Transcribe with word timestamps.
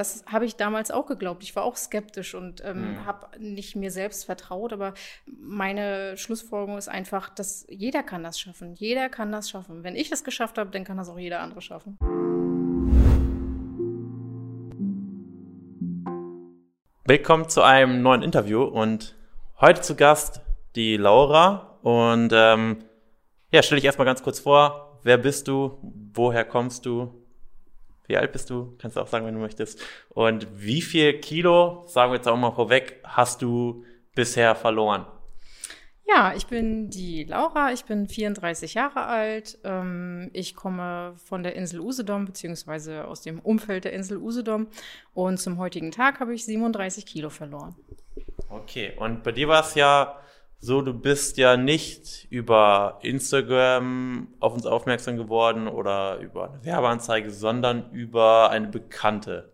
Das 0.00 0.24
habe 0.24 0.46
ich 0.46 0.56
damals 0.56 0.90
auch 0.90 1.04
geglaubt. 1.04 1.42
Ich 1.42 1.54
war 1.54 1.62
auch 1.62 1.76
skeptisch 1.76 2.34
und 2.34 2.64
ähm, 2.64 2.92
mhm. 2.92 3.04
habe 3.04 3.38
nicht 3.38 3.76
mir 3.76 3.90
selbst 3.90 4.24
vertraut. 4.24 4.72
Aber 4.72 4.94
meine 5.26 6.16
Schlussfolgerung 6.16 6.78
ist 6.78 6.88
einfach, 6.88 7.28
dass 7.28 7.66
jeder 7.68 8.02
kann 8.02 8.22
das 8.22 8.40
schaffen. 8.40 8.72
Jeder 8.72 9.10
kann 9.10 9.30
das 9.30 9.50
schaffen. 9.50 9.84
Wenn 9.84 9.96
ich 9.96 10.08
das 10.08 10.24
geschafft 10.24 10.56
habe, 10.56 10.70
dann 10.70 10.84
kann 10.84 10.96
das 10.96 11.10
auch 11.10 11.18
jeder 11.18 11.40
andere 11.40 11.60
schaffen. 11.60 11.98
Willkommen 17.04 17.50
zu 17.50 17.60
einem 17.60 18.00
neuen 18.00 18.22
Interview 18.22 18.62
und 18.62 19.16
heute 19.60 19.82
zu 19.82 19.96
Gast 19.96 20.40
die 20.76 20.96
Laura. 20.96 21.78
Und 21.82 22.32
ähm, 22.34 22.84
ja, 23.52 23.62
stell 23.62 23.76
dich 23.76 23.84
erstmal 23.84 24.06
ganz 24.06 24.22
kurz 24.22 24.40
vor. 24.40 24.98
Wer 25.02 25.18
bist 25.18 25.46
du? 25.46 25.78
Woher 26.14 26.46
kommst 26.46 26.86
du? 26.86 27.19
Wie 28.10 28.16
alt 28.16 28.32
bist 28.32 28.50
du? 28.50 28.74
Kannst 28.78 28.96
du 28.96 29.00
auch 29.00 29.06
sagen, 29.06 29.24
wenn 29.24 29.34
du 29.34 29.40
möchtest. 29.40 29.80
Und 30.08 30.48
wie 30.52 30.82
viel 30.82 31.20
Kilo, 31.20 31.84
sagen 31.86 32.10
wir 32.10 32.16
jetzt 32.16 32.26
auch 32.26 32.36
mal 32.36 32.50
vorweg, 32.50 32.98
hast 33.04 33.40
du 33.40 33.84
bisher 34.16 34.56
verloren? 34.56 35.06
Ja, 36.08 36.34
ich 36.34 36.48
bin 36.48 36.90
die 36.90 37.22
Laura, 37.22 37.72
ich 37.72 37.84
bin 37.84 38.08
34 38.08 38.74
Jahre 38.74 39.04
alt. 39.04 39.60
Ähm, 39.62 40.28
ich 40.32 40.56
komme 40.56 41.14
von 41.24 41.44
der 41.44 41.54
Insel 41.54 41.78
Usedom, 41.78 42.24
beziehungsweise 42.24 43.04
aus 43.04 43.20
dem 43.20 43.38
Umfeld 43.38 43.84
der 43.84 43.92
Insel 43.92 44.18
Usedom. 44.18 44.66
Und 45.14 45.38
zum 45.38 45.58
heutigen 45.58 45.92
Tag 45.92 46.18
habe 46.18 46.34
ich 46.34 46.44
37 46.44 47.06
Kilo 47.06 47.30
verloren. 47.30 47.76
Okay, 48.48 48.92
und 48.98 49.22
bei 49.22 49.30
dir 49.30 49.46
war 49.46 49.60
es 49.60 49.76
ja 49.76 50.18
so, 50.62 50.82
du 50.82 50.92
bist 50.92 51.38
ja 51.38 51.56
nicht 51.56 52.26
über 52.30 52.98
Instagram 53.02 54.28
auf 54.40 54.52
uns 54.52 54.66
aufmerksam 54.66 55.16
geworden 55.16 55.68
oder 55.68 56.18
über 56.18 56.50
eine 56.50 56.64
Werbeanzeige, 56.64 57.30
sondern 57.30 57.90
über 57.92 58.50
eine 58.50 58.68
Bekannte. 58.68 59.52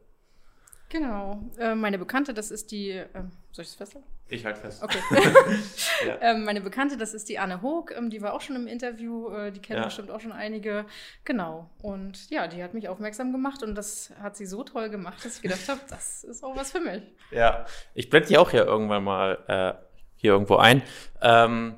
Genau. 0.88 1.42
Äh, 1.58 1.74
meine 1.74 1.98
Bekannte, 1.98 2.34
das 2.34 2.50
ist 2.50 2.72
die. 2.72 2.90
Äh, 2.90 3.06
soll 3.52 3.62
ich 3.62 3.68
es 3.68 3.74
festhalten? 3.74 4.06
Ich 4.28 4.44
halte 4.44 4.60
fest. 4.60 4.82
Okay. 4.82 4.98
ja. 6.06 6.18
ähm, 6.20 6.44
meine 6.44 6.60
Bekannte, 6.60 6.96
das 6.96 7.14
ist 7.14 7.28
die 7.28 7.38
Anne 7.38 7.62
Hoog. 7.62 7.92
Ähm, 7.96 8.10
die 8.10 8.22
war 8.22 8.34
auch 8.34 8.40
schon 8.40 8.56
im 8.56 8.66
Interview. 8.66 9.28
Äh, 9.30 9.52
die 9.52 9.60
kennen 9.60 9.80
ja. 9.80 9.84
bestimmt 9.84 10.10
auch 10.10 10.20
schon 10.20 10.32
einige. 10.32 10.84
Genau. 11.24 11.70
Und 11.80 12.28
ja, 12.30 12.48
die 12.48 12.62
hat 12.62 12.74
mich 12.74 12.88
aufmerksam 12.88 13.30
gemacht 13.30 13.62
und 13.62 13.76
das 13.76 14.12
hat 14.20 14.36
sie 14.36 14.46
so 14.46 14.64
toll 14.64 14.90
gemacht, 14.90 15.24
dass 15.24 15.36
ich 15.36 15.42
gedacht 15.42 15.68
habe, 15.68 15.80
das 15.88 16.24
ist 16.24 16.42
auch 16.42 16.56
was 16.56 16.72
für 16.72 16.80
mich. 16.80 17.02
Ja, 17.30 17.66
ich 17.94 18.10
blende 18.10 18.28
die 18.28 18.38
auch 18.38 18.52
ja 18.52 18.64
irgendwann 18.64 19.04
mal 19.04 19.38
äh, 19.46 19.85
hier 20.16 20.32
irgendwo 20.32 20.56
ein. 20.56 20.82
Ähm, 21.20 21.76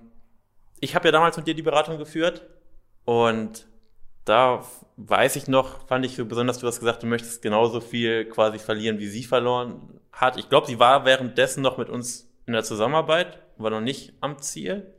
ich 0.81 0.95
habe 0.95 1.09
ja 1.09 1.13
damals 1.13 1.37
mit 1.37 1.47
dir 1.47 1.55
die 1.55 1.63
Beratung 1.63 1.99
geführt 1.99 2.47
und 3.05 3.67
da 4.25 4.63
weiß 4.97 5.37
ich 5.37 5.49
noch, 5.49 5.87
fand 5.87 6.05
ich 6.05 6.15
für 6.15 6.25
besonders, 6.25 6.59
du 6.59 6.67
hast 6.67 6.81
gesagt, 6.81 7.03
du 7.03 7.07
möchtest 7.07 7.41
genauso 7.43 7.81
viel 7.81 8.27
quasi 8.27 8.59
verlieren, 8.59 8.99
wie 8.99 9.09
sie 9.09 9.25
verloren 9.25 10.01
hat. 10.13 10.37
Ich 10.37 10.49
glaube, 10.49 10.67
sie 10.67 10.79
war 10.79 11.05
währenddessen 11.05 11.63
noch 11.63 11.79
mit 11.79 11.89
uns 11.89 12.29
in 12.47 12.53
der 12.53 12.65
Zusammenarbeit, 12.65 13.39
war 13.57 13.71
noch 13.71 13.81
nicht 13.81 14.15
am 14.21 14.39
Ziel. 14.39 14.93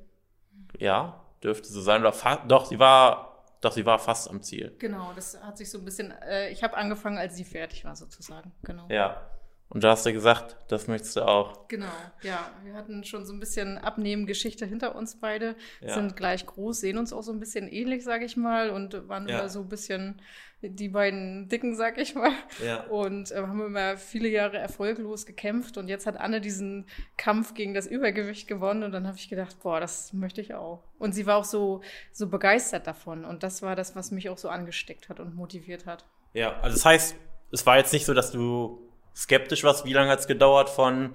Ja, 0.78 1.24
dürfte 1.44 1.68
so 1.68 1.82
sein. 1.82 2.02
Oder 2.02 2.14
doch, 2.48 2.66
sie 2.66 2.80
war, 2.80 3.44
doch, 3.62 3.72
sie 3.72 3.86
war 3.86 4.00
fast 4.00 4.30
am 4.30 4.42
Ziel. 4.42 4.76
Genau, 4.80 5.12
das 5.16 5.42
hat 5.42 5.58
sich 5.58 5.70
so 5.70 5.78
ein 5.78 5.86
bisschen, 5.86 6.12
äh, 6.12 6.50
ich 6.50 6.64
habe 6.64 6.76
angefangen, 6.78 7.18
als 7.18 7.36
sie 7.36 7.44
fertig 7.44 7.86
war, 7.86 7.96
sozusagen. 7.96 8.52
Genau. 8.64 8.88
Ja. 8.90 9.30
Und 9.70 9.84
da 9.84 9.92
hast 9.92 10.06
du 10.06 10.12
gesagt, 10.12 10.58
das 10.68 10.88
möchtest 10.88 11.16
du 11.16 11.22
auch. 11.22 11.68
Genau, 11.68 11.86
ja. 12.24 12.50
Wir 12.64 12.74
hatten 12.74 13.04
schon 13.04 13.26
so 13.26 13.34
ein 13.34 13.40
bisschen 13.40 13.78
Abnehmen-Geschichte 13.78 14.66
hinter 14.66 14.96
uns 14.96 15.20
beide, 15.20 15.56
ja. 15.80 15.94
sind 15.94 16.16
gleich 16.16 16.48
groß, 16.48 16.80
sehen 16.80 16.98
uns 16.98 17.14
auch 17.14 17.22
so 17.22 17.32
ein 17.32 17.40
bisschen 17.40 17.68
ähnlich, 17.68 18.04
sage 18.04 18.26
ich 18.26 18.36
mal, 18.36 18.72
und 18.72 19.08
waren 19.08 19.28
ja. 19.28 19.40
immer 19.40 19.50
so 19.50 19.60
ein 19.60 19.70
bisschen 19.70 20.22
die 20.62 20.90
beiden 20.90 21.48
Dicken, 21.50 21.76
sag 21.76 21.98
ich 22.00 22.16
mal. 22.16 22.32
Ja. 22.66 22.84
Und 22.86 23.32
äh, 23.32 23.36
haben 23.36 23.66
immer 23.66 23.96
viele 23.98 24.28
Jahre 24.28 24.58
erfolglos 24.58 25.26
gekämpft. 25.26 25.78
Und 25.78 25.88
jetzt 25.88 26.06
hat 26.06 26.20
Anne 26.20 26.42
diesen 26.42 26.86
Kampf 27.16 27.54
gegen 27.54 27.74
das 27.74 27.86
Übergewicht 27.86 28.48
gewonnen. 28.48 28.84
Und 28.84 28.92
dann 28.92 29.08
habe 29.08 29.18
ich 29.18 29.30
gedacht, 29.30 29.58
boah, 29.62 29.80
das 29.80 30.12
möchte 30.14 30.42
ich 30.42 30.56
auch. 30.56 30.84
Und 30.98 31.14
sie 31.14 31.26
war 31.26 31.38
auch 31.38 31.46
so, 31.46 31.82
so 32.12 32.28
begeistert 32.28 32.88
davon. 32.88 33.24
Und 33.24 33.44
das 33.44 33.62
war 33.62 33.76
das, 33.76 33.96
was 33.96 34.12
mich 34.12 34.30
auch 34.30 34.38
so 34.38 34.50
angesteckt 34.50 35.08
hat 35.08 35.20
und 35.20 35.36
motiviert 35.36 35.86
hat. 35.86 36.06
Ja, 36.34 36.60
also 36.60 36.76
das 36.76 36.86
heißt, 36.86 37.16
es 37.52 37.66
war 37.66 37.78
jetzt 37.78 37.94
nicht 37.94 38.06
so, 38.06 38.14
dass 38.14 38.32
du 38.32 38.89
skeptisch 39.20 39.64
warst. 39.64 39.86
Wie 39.86 39.94
lange 39.94 40.10
hat 40.10 40.20
es 40.20 40.28
gedauert 40.28 40.70
von 40.70 41.14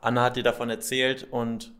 Anna 0.00 0.24
hat 0.24 0.36
dir 0.36 0.42
davon 0.42 0.70
erzählt 0.70 1.26
und 1.30 1.72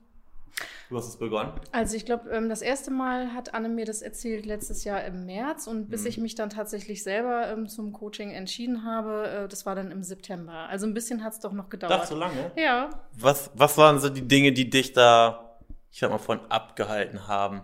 du 0.90 0.96
hast 0.96 1.08
es 1.08 1.16
begonnen? 1.16 1.52
Also 1.72 1.96
ich 1.96 2.04
glaube, 2.04 2.28
ähm, 2.30 2.48
das 2.48 2.62
erste 2.62 2.90
Mal 2.90 3.32
hat 3.32 3.54
Anne 3.54 3.68
mir 3.68 3.86
das 3.86 4.02
erzählt 4.02 4.44
letztes 4.44 4.84
Jahr 4.84 5.04
im 5.04 5.24
März 5.24 5.66
und 5.66 5.88
bis 5.88 6.02
mhm. 6.02 6.06
ich 6.08 6.18
mich 6.18 6.34
dann 6.34 6.50
tatsächlich 6.50 7.02
selber 7.02 7.48
ähm, 7.48 7.68
zum 7.68 7.92
Coaching 7.92 8.30
entschieden 8.30 8.84
habe, 8.84 9.44
äh, 9.44 9.48
das 9.48 9.66
war 9.66 9.74
dann 9.74 9.90
im 9.90 10.02
September. 10.02 10.68
Also 10.68 10.86
ein 10.86 10.94
bisschen 10.94 11.24
hat 11.24 11.32
es 11.34 11.40
doch 11.40 11.52
noch 11.52 11.70
gedauert. 11.70 12.00
Ach, 12.02 12.06
so 12.06 12.16
lange? 12.16 12.50
Ja. 12.56 12.90
Was, 13.12 13.50
was 13.54 13.78
waren 13.78 14.00
so 14.00 14.08
die 14.08 14.26
Dinge, 14.26 14.52
die 14.52 14.68
dich 14.68 14.92
da, 14.92 15.58
ich 15.90 16.00
sag 16.00 16.10
mal, 16.10 16.18
von 16.18 16.40
abgehalten 16.50 17.28
haben? 17.28 17.62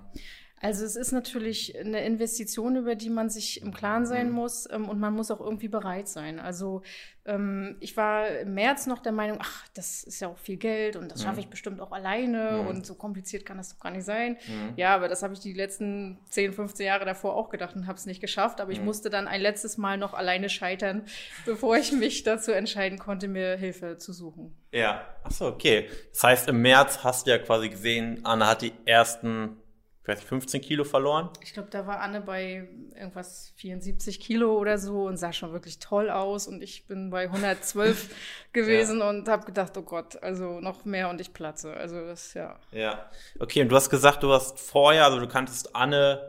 Also 0.64 0.86
es 0.86 0.96
ist 0.96 1.12
natürlich 1.12 1.78
eine 1.78 2.02
Investition, 2.06 2.76
über 2.76 2.94
die 2.94 3.10
man 3.10 3.28
sich 3.28 3.60
im 3.60 3.74
Klaren 3.74 4.06
sein 4.06 4.28
mhm. 4.28 4.34
muss 4.34 4.66
ähm, 4.72 4.88
und 4.88 4.98
man 4.98 5.12
muss 5.12 5.30
auch 5.30 5.40
irgendwie 5.40 5.68
bereit 5.68 6.08
sein. 6.08 6.40
Also 6.40 6.80
ähm, 7.26 7.76
ich 7.80 7.98
war 7.98 8.28
im 8.28 8.54
März 8.54 8.86
noch 8.86 9.00
der 9.00 9.12
Meinung, 9.12 9.36
ach, 9.42 9.68
das 9.74 10.04
ist 10.04 10.20
ja 10.20 10.28
auch 10.28 10.38
viel 10.38 10.56
Geld 10.56 10.96
und 10.96 11.12
das 11.12 11.22
schaffe 11.22 11.34
mhm. 11.34 11.40
ich 11.40 11.48
bestimmt 11.48 11.82
auch 11.82 11.92
alleine 11.92 12.62
mhm. 12.62 12.68
und 12.68 12.86
so 12.86 12.94
kompliziert 12.94 13.44
kann 13.44 13.58
das 13.58 13.74
doch 13.74 13.78
gar 13.78 13.90
nicht 13.90 14.06
sein. 14.06 14.38
Mhm. 14.46 14.72
Ja, 14.76 14.94
aber 14.94 15.08
das 15.08 15.22
habe 15.22 15.34
ich 15.34 15.40
die 15.40 15.52
letzten 15.52 16.18
10, 16.30 16.54
15 16.54 16.86
Jahre 16.86 17.04
davor 17.04 17.36
auch 17.36 17.50
gedacht 17.50 17.76
und 17.76 17.86
habe 17.86 17.98
es 17.98 18.06
nicht 18.06 18.22
geschafft. 18.22 18.62
Aber 18.62 18.72
ich 18.72 18.78
mhm. 18.78 18.86
musste 18.86 19.10
dann 19.10 19.28
ein 19.28 19.42
letztes 19.42 19.76
Mal 19.76 19.98
noch 19.98 20.14
alleine 20.14 20.48
scheitern, 20.48 21.04
bevor 21.44 21.76
ich 21.76 21.92
mich 21.92 22.22
dazu 22.22 22.52
entscheiden 22.52 22.98
konnte, 22.98 23.28
mir 23.28 23.58
Hilfe 23.58 23.98
zu 23.98 24.14
suchen. 24.14 24.56
Ja, 24.72 25.04
ach 25.24 25.30
so, 25.30 25.46
okay. 25.46 25.90
Das 26.12 26.22
heißt, 26.22 26.48
im 26.48 26.62
März 26.62 27.04
hast 27.04 27.26
du 27.26 27.32
ja 27.32 27.38
quasi 27.38 27.68
gesehen, 27.68 28.20
Anna 28.24 28.48
hat 28.48 28.62
die 28.62 28.72
ersten 28.86 29.58
ich 30.04 30.08
weiß 30.08 30.18
nicht, 30.18 30.28
15 30.28 30.60
Kilo 30.60 30.84
verloren. 30.84 31.30
Ich 31.40 31.54
glaube, 31.54 31.70
da 31.70 31.86
war 31.86 32.00
Anne 32.00 32.20
bei 32.20 32.68
irgendwas 32.94 33.54
74 33.56 34.20
Kilo 34.20 34.58
oder 34.58 34.76
so 34.76 35.04
und 35.04 35.16
sah 35.16 35.32
schon 35.32 35.52
wirklich 35.52 35.78
toll 35.78 36.10
aus. 36.10 36.46
Und 36.46 36.62
ich 36.62 36.86
bin 36.86 37.08
bei 37.08 37.22
112 37.22 38.14
gewesen 38.52 38.98
ja. 38.98 39.08
und 39.08 39.26
habe 39.28 39.46
gedacht, 39.46 39.74
oh 39.78 39.82
Gott, 39.82 40.22
also 40.22 40.60
noch 40.60 40.84
mehr 40.84 41.08
und 41.08 41.22
ich 41.22 41.32
platze. 41.32 41.72
Also 41.72 42.04
das, 42.04 42.34
ja. 42.34 42.60
Ja. 42.70 43.10
Okay, 43.38 43.62
und 43.62 43.70
du 43.70 43.76
hast 43.76 43.88
gesagt, 43.88 44.22
du 44.22 44.30
hast 44.30 44.60
vorher, 44.60 45.06
also 45.06 45.18
du 45.18 45.26
kanntest 45.26 45.74
Anne, 45.74 46.20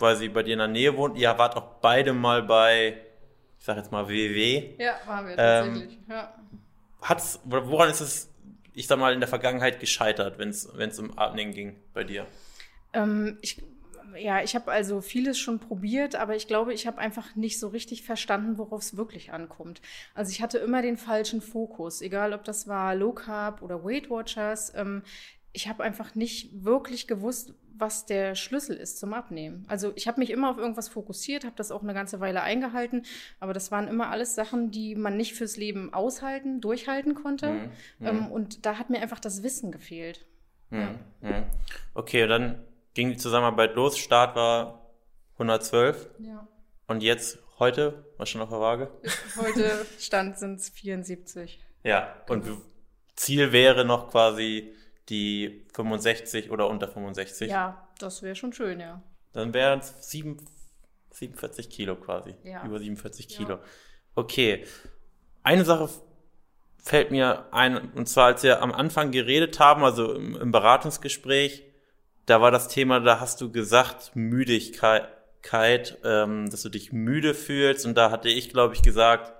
weil 0.00 0.16
sie 0.16 0.28
bei 0.28 0.42
dir 0.42 0.54
in 0.54 0.58
der 0.58 0.66
Nähe 0.66 0.96
wohnt. 0.96 1.16
Ihr 1.16 1.38
wart 1.38 1.56
auch 1.56 1.76
beide 1.80 2.12
mal 2.12 2.42
bei, 2.42 2.98
ich 3.56 3.64
sag 3.64 3.76
jetzt 3.76 3.92
mal 3.92 4.08
WW. 4.08 4.74
Ja, 4.78 4.94
waren 5.06 5.28
wir 5.28 5.36
tatsächlich, 5.36 5.92
ähm, 5.92 6.04
ja. 6.08 6.34
Hat's, 7.02 7.38
woran 7.44 7.88
ist 7.88 8.00
es, 8.00 8.28
ich 8.72 8.88
sag 8.88 8.98
mal, 8.98 9.12
in 9.12 9.20
der 9.20 9.28
Vergangenheit 9.28 9.78
gescheitert, 9.78 10.38
wenn 10.38 10.48
es 10.48 10.98
um 10.98 11.16
Abnehmen 11.16 11.52
ging 11.52 11.76
bei 11.92 12.02
dir? 12.02 12.26
Ähm, 12.94 13.38
ich, 13.42 13.62
ja, 14.16 14.42
ich 14.42 14.54
habe 14.54 14.70
also 14.70 15.00
vieles 15.00 15.38
schon 15.38 15.58
probiert, 15.58 16.14
aber 16.14 16.36
ich 16.36 16.46
glaube, 16.46 16.72
ich 16.72 16.86
habe 16.86 16.98
einfach 16.98 17.34
nicht 17.34 17.58
so 17.58 17.68
richtig 17.68 18.02
verstanden, 18.04 18.58
worauf 18.58 18.82
es 18.82 18.96
wirklich 18.96 19.32
ankommt. 19.32 19.80
Also 20.14 20.30
ich 20.30 20.40
hatte 20.40 20.58
immer 20.58 20.82
den 20.82 20.96
falschen 20.96 21.40
Fokus, 21.40 22.00
egal 22.00 22.32
ob 22.32 22.44
das 22.44 22.68
war 22.68 22.94
Low 22.94 23.12
Carb 23.12 23.62
oder 23.62 23.84
Weight 23.84 24.10
Watchers. 24.10 24.72
Ähm, 24.74 25.02
ich 25.52 25.68
habe 25.68 25.84
einfach 25.84 26.14
nicht 26.14 26.64
wirklich 26.64 27.06
gewusst, 27.06 27.54
was 27.76 28.06
der 28.06 28.34
Schlüssel 28.34 28.76
ist 28.76 28.98
zum 28.98 29.14
Abnehmen. 29.14 29.64
Also 29.68 29.92
ich 29.96 30.06
habe 30.06 30.20
mich 30.20 30.30
immer 30.30 30.50
auf 30.50 30.58
irgendwas 30.58 30.88
fokussiert, 30.88 31.44
habe 31.44 31.56
das 31.56 31.72
auch 31.72 31.82
eine 31.82 31.94
ganze 31.94 32.20
Weile 32.20 32.42
eingehalten, 32.42 33.02
aber 33.40 33.52
das 33.52 33.72
waren 33.72 33.88
immer 33.88 34.10
alles 34.10 34.34
Sachen, 34.34 34.70
die 34.70 34.94
man 34.94 35.16
nicht 35.16 35.34
fürs 35.34 35.56
Leben 35.56 35.92
aushalten, 35.92 36.60
durchhalten 36.60 37.14
konnte. 37.14 37.50
Mhm. 37.50 37.70
Ähm, 38.00 38.16
mhm. 38.20 38.26
und 38.26 38.66
da 38.66 38.78
hat 38.78 38.90
mir 38.90 39.00
einfach 39.00 39.20
das 39.20 39.42
Wissen 39.42 39.72
gefehlt. 39.72 40.24
Mhm. 40.70 40.98
Ja. 41.22 41.46
Okay, 41.94 42.26
dann 42.26 42.58
ging 42.94 43.10
die 43.10 43.16
Zusammenarbeit 43.16 43.74
los. 43.74 43.98
Start 43.98 44.36
war 44.36 44.90
112. 45.34 46.08
Ja. 46.20 46.46
Und 46.86 47.02
jetzt, 47.02 47.38
heute, 47.58 48.04
was 48.18 48.28
schon 48.28 48.40
auf 48.40 48.50
der 48.50 48.60
Waage? 48.60 48.90
Heute 49.36 49.86
Stand 49.98 50.38
sind 50.38 50.60
es 50.60 50.68
74. 50.70 51.60
Ja, 51.82 52.14
und. 52.28 52.46
Ziel 53.16 53.52
wäre 53.52 53.84
noch 53.84 54.10
quasi 54.10 54.74
die 55.08 55.66
65 55.74 56.50
oder 56.50 56.68
unter 56.68 56.88
65. 56.88 57.48
Ja, 57.50 57.88
das 57.98 58.22
wäre 58.22 58.34
schon 58.34 58.52
schön, 58.52 58.80
ja. 58.80 59.02
Dann 59.32 59.54
wären 59.54 59.80
es 59.80 60.10
47 60.10 61.70
Kilo 61.70 61.96
quasi. 61.96 62.34
Ja. 62.42 62.64
Über 62.64 62.78
47 62.78 63.28
Kilo. 63.28 63.54
Ja. 63.54 63.60
Okay. 64.14 64.64
Eine 65.42 65.64
Sache 65.64 65.90
fällt 66.82 67.10
mir 67.10 67.52
ein, 67.52 67.92
und 67.92 68.08
zwar 68.08 68.26
als 68.26 68.42
wir 68.42 68.62
am 68.62 68.72
Anfang 68.72 69.10
geredet 69.10 69.60
haben, 69.60 69.84
also 69.84 70.14
im, 70.14 70.36
im 70.36 70.50
Beratungsgespräch, 70.50 71.62
da 72.26 72.40
war 72.40 72.50
das 72.50 72.68
Thema, 72.68 73.00
da 73.00 73.20
hast 73.20 73.40
du 73.40 73.50
gesagt, 73.50 74.12
Müdigkeit, 74.14 75.98
ähm, 76.04 76.50
dass 76.50 76.62
du 76.62 76.68
dich 76.68 76.92
müde 76.92 77.34
fühlst. 77.34 77.86
Und 77.86 77.96
da 77.96 78.10
hatte 78.10 78.28
ich, 78.28 78.50
glaube 78.50 78.74
ich, 78.74 78.82
gesagt, 78.82 79.32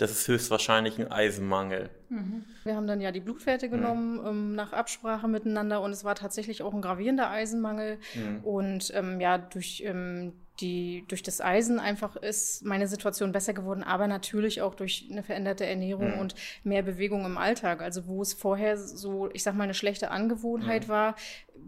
das 0.00 0.10
ist 0.12 0.28
höchstwahrscheinlich 0.28 0.98
ein 0.98 1.12
Eisenmangel. 1.12 1.90
Mhm. 2.08 2.44
Wir 2.64 2.74
haben 2.74 2.86
dann 2.86 3.02
ja 3.02 3.12
die 3.12 3.20
Blutwerte 3.20 3.68
genommen 3.68 4.18
mhm. 4.18 4.26
ähm, 4.26 4.54
nach 4.54 4.72
Absprache 4.72 5.28
miteinander 5.28 5.82
und 5.82 5.92
es 5.92 6.04
war 6.04 6.14
tatsächlich 6.14 6.62
auch 6.62 6.72
ein 6.72 6.80
gravierender 6.80 7.28
Eisenmangel. 7.30 7.98
Mhm. 8.14 8.44
Und 8.44 8.92
ähm, 8.94 9.20
ja, 9.20 9.36
durch 9.36 9.82
ähm, 9.84 10.32
die 10.60 11.04
durch 11.08 11.22
das 11.22 11.40
Eisen 11.40 11.78
einfach 11.78 12.16
ist 12.16 12.64
meine 12.64 12.86
Situation 12.86 13.32
besser 13.32 13.52
geworden, 13.52 13.82
aber 13.82 14.06
natürlich 14.06 14.62
auch 14.62 14.74
durch 14.74 15.08
eine 15.10 15.22
veränderte 15.22 15.66
Ernährung 15.66 16.14
mhm. 16.14 16.18
und 16.18 16.34
mehr 16.64 16.82
Bewegung 16.82 17.24
im 17.24 17.38
Alltag. 17.38 17.82
Also 17.82 18.06
wo 18.06 18.22
es 18.22 18.32
vorher 18.32 18.76
so, 18.76 19.30
ich 19.32 19.42
sag 19.42 19.54
mal, 19.54 19.64
eine 19.64 19.74
schlechte 19.74 20.10
Angewohnheit 20.10 20.84
mhm. 20.84 20.92
war, 20.92 21.14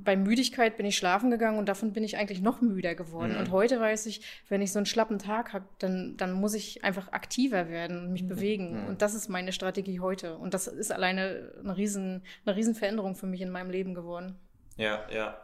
bei 0.04 0.16
Müdigkeit 0.16 0.76
bin 0.76 0.86
ich 0.86 0.96
schlafen 0.96 1.30
gegangen 1.30 1.58
und 1.58 1.68
davon 1.68 1.92
bin 1.92 2.04
ich 2.04 2.16
eigentlich 2.16 2.40
noch 2.40 2.60
müder 2.60 2.94
geworden. 2.94 3.32
Mhm. 3.32 3.38
Und 3.38 3.50
heute 3.50 3.80
weiß 3.80 4.06
ich, 4.06 4.22
wenn 4.48 4.62
ich 4.62 4.72
so 4.72 4.78
einen 4.78 4.86
schlappen 4.86 5.18
Tag 5.18 5.52
habe, 5.52 5.64
dann, 5.78 6.16
dann 6.16 6.32
muss 6.32 6.54
ich 6.54 6.84
einfach 6.84 7.12
aktiver 7.12 7.68
werden 7.68 7.98
und 7.98 8.12
mich 8.12 8.22
mhm. 8.22 8.28
bewegen. 8.28 8.82
Mhm. 8.82 8.88
Und 8.88 9.02
das 9.02 9.14
ist 9.14 9.28
meine 9.28 9.52
Strategie 9.52 10.00
heute. 10.00 10.36
Und 10.36 10.54
das 10.54 10.66
ist 10.66 10.92
alleine 10.92 11.52
eine 11.62 11.76
riesen, 11.76 12.22
eine 12.44 12.56
riesen 12.56 12.74
Veränderung 12.74 13.14
für 13.14 13.26
mich 13.26 13.40
in 13.40 13.50
meinem 13.50 13.70
Leben 13.70 13.94
geworden. 13.94 14.38
Ja, 14.76 15.00
ja. 15.10 15.36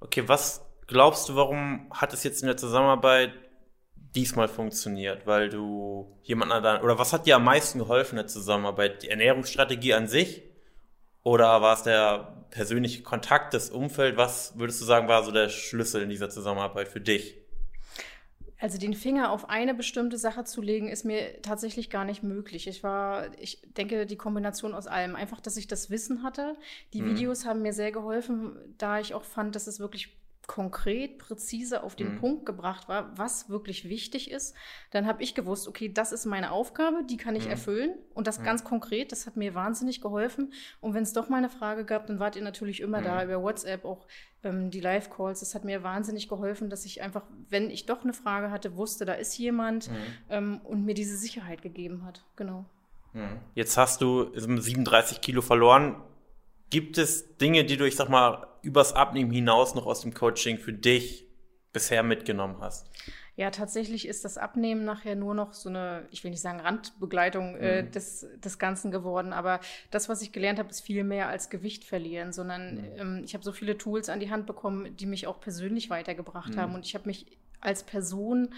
Okay, 0.00 0.24
was 0.26 0.64
glaubst 0.86 1.28
du, 1.28 1.36
warum 1.36 1.88
hat 1.90 2.12
es 2.12 2.24
jetzt 2.24 2.42
in 2.42 2.46
der 2.46 2.56
Zusammenarbeit 2.56 3.32
diesmal 4.14 4.48
funktioniert? 4.48 5.26
Weil 5.26 5.48
du 5.48 6.18
jemanden 6.22 6.62
dann, 6.62 6.82
oder 6.82 6.98
was 6.98 7.12
hat 7.12 7.26
dir 7.26 7.36
am 7.36 7.44
meisten 7.44 7.78
geholfen 7.78 8.12
in 8.12 8.24
der 8.24 8.26
Zusammenarbeit? 8.26 9.02
Die 9.02 9.08
Ernährungsstrategie 9.08 9.94
an 9.94 10.08
sich? 10.08 10.42
Oder 11.24 11.62
war 11.62 11.74
es 11.74 11.82
der 11.82 12.46
persönliche 12.50 13.02
Kontakt, 13.02 13.54
das 13.54 13.70
Umfeld? 13.70 14.16
Was 14.16 14.58
würdest 14.58 14.80
du 14.80 14.84
sagen, 14.84 15.08
war 15.08 15.22
so 15.22 15.30
der 15.30 15.48
Schlüssel 15.48 16.02
in 16.02 16.10
dieser 16.10 16.30
Zusammenarbeit 16.30 16.88
für 16.88 17.00
dich? 17.00 17.36
Also 18.62 18.78
den 18.78 18.94
Finger 18.94 19.32
auf 19.32 19.50
eine 19.50 19.74
bestimmte 19.74 20.16
Sache 20.16 20.44
zu 20.44 20.62
legen, 20.62 20.88
ist 20.88 21.04
mir 21.04 21.42
tatsächlich 21.42 21.90
gar 21.90 22.04
nicht 22.04 22.22
möglich. 22.22 22.68
Ich 22.68 22.84
war, 22.84 23.26
ich 23.40 23.60
denke, 23.76 24.06
die 24.06 24.16
Kombination 24.16 24.72
aus 24.72 24.86
allem. 24.86 25.16
Einfach, 25.16 25.40
dass 25.40 25.56
ich 25.56 25.66
das 25.66 25.90
Wissen 25.90 26.22
hatte. 26.22 26.56
Die 26.92 27.02
mhm. 27.02 27.10
Videos 27.10 27.44
haben 27.44 27.62
mir 27.62 27.72
sehr 27.72 27.90
geholfen, 27.90 28.56
da 28.78 29.00
ich 29.00 29.14
auch 29.14 29.24
fand, 29.24 29.56
dass 29.56 29.66
es 29.66 29.80
wirklich 29.80 30.16
konkret, 30.46 31.18
präzise 31.18 31.82
auf 31.82 31.94
den 31.94 32.14
mhm. 32.14 32.18
Punkt 32.18 32.46
gebracht 32.46 32.88
war, 32.88 33.16
was 33.16 33.48
wirklich 33.48 33.88
wichtig 33.88 34.30
ist, 34.30 34.54
dann 34.90 35.06
habe 35.06 35.22
ich 35.22 35.34
gewusst, 35.34 35.68
okay, 35.68 35.88
das 35.88 36.12
ist 36.12 36.26
meine 36.26 36.50
Aufgabe, 36.50 37.04
die 37.08 37.16
kann 37.16 37.36
ich 37.36 37.44
mhm. 37.44 37.52
erfüllen 37.52 37.94
und 38.12 38.26
das 38.26 38.40
mhm. 38.40 38.44
ganz 38.44 38.64
konkret, 38.64 39.12
das 39.12 39.26
hat 39.26 39.36
mir 39.36 39.54
wahnsinnig 39.54 40.00
geholfen. 40.00 40.52
Und 40.80 40.94
wenn 40.94 41.04
es 41.04 41.12
doch 41.12 41.28
mal 41.28 41.36
eine 41.36 41.48
Frage 41.48 41.84
gab, 41.84 42.06
dann 42.06 42.18
wart 42.18 42.36
ihr 42.36 42.42
natürlich 42.42 42.80
immer 42.80 43.00
da 43.02 43.18
mhm. 43.18 43.30
über 43.30 43.42
WhatsApp, 43.42 43.84
auch 43.84 44.06
ähm, 44.42 44.70
die 44.70 44.80
Live-Calls. 44.80 45.40
Das 45.40 45.54
hat 45.54 45.64
mir 45.64 45.84
wahnsinnig 45.84 46.28
geholfen, 46.28 46.70
dass 46.70 46.84
ich 46.84 47.02
einfach, 47.02 47.22
wenn 47.48 47.70
ich 47.70 47.86
doch 47.86 48.02
eine 48.02 48.12
Frage 48.12 48.50
hatte, 48.50 48.76
wusste, 48.76 49.04
da 49.04 49.14
ist 49.14 49.38
jemand 49.38 49.90
mhm. 49.90 49.96
ähm, 50.28 50.60
und 50.64 50.84
mir 50.84 50.94
diese 50.94 51.16
Sicherheit 51.16 51.62
gegeben 51.62 52.04
hat. 52.04 52.24
Genau. 52.34 52.64
Mhm. 53.12 53.38
Jetzt 53.54 53.76
hast 53.76 54.00
du 54.00 54.30
37 54.34 55.20
Kilo 55.20 55.40
verloren. 55.40 55.96
Gibt 56.70 56.98
es 56.98 57.36
Dinge, 57.36 57.64
die 57.64 57.76
du, 57.76 57.86
ich 57.86 57.96
sag 57.96 58.08
mal, 58.08 58.48
übers 58.62 58.92
Abnehmen 58.92 59.30
hinaus 59.30 59.74
noch 59.74 59.86
aus 59.86 60.00
dem 60.00 60.14
Coaching 60.14 60.58
für 60.58 60.72
dich 60.72 61.26
bisher 61.72 62.02
mitgenommen 62.02 62.56
hast? 62.60 62.88
Ja, 63.34 63.50
tatsächlich 63.50 64.06
ist 64.06 64.26
das 64.26 64.36
Abnehmen 64.36 64.84
nachher 64.84 65.16
nur 65.16 65.34
noch 65.34 65.54
so 65.54 65.70
eine, 65.70 66.06
ich 66.10 66.22
will 66.22 66.30
nicht 66.30 66.42
sagen 66.42 66.60
Randbegleitung 66.60 67.56
äh, 67.56 67.82
mhm. 67.82 67.90
des, 67.90 68.26
des 68.36 68.58
Ganzen 68.58 68.90
geworden, 68.90 69.32
aber 69.32 69.60
das, 69.90 70.10
was 70.10 70.20
ich 70.20 70.32
gelernt 70.32 70.58
habe, 70.58 70.68
ist 70.68 70.82
viel 70.82 71.02
mehr 71.02 71.28
als 71.28 71.48
Gewicht 71.48 71.84
verlieren, 71.84 72.32
sondern 72.32 72.74
mhm. 72.74 72.84
ähm, 72.98 73.22
ich 73.24 73.32
habe 73.32 73.42
so 73.42 73.52
viele 73.52 73.78
Tools 73.78 74.10
an 74.10 74.20
die 74.20 74.30
Hand 74.30 74.46
bekommen, 74.46 74.94
die 74.96 75.06
mich 75.06 75.26
auch 75.26 75.40
persönlich 75.40 75.88
weitergebracht 75.88 76.54
mhm. 76.54 76.60
haben 76.60 76.74
und 76.74 76.84
ich 76.84 76.94
habe 76.94 77.06
mich 77.06 77.38
als 77.60 77.84
Person 77.84 78.50